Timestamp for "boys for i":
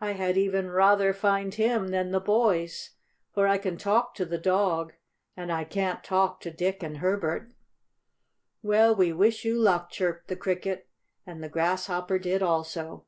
2.20-3.58